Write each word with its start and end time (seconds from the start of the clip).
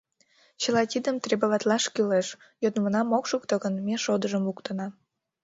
Чыла 0.61 0.81
тидым 0.91 1.15
требоватлаш 1.25 1.83
кӱлеш, 1.93 2.27
йодмынам 2.63 3.07
ок 3.17 3.25
шукто 3.31 3.55
гын, 3.63 3.73
ме 3.85 3.95
шодыжым 4.03 4.43
луктына. 4.47 4.87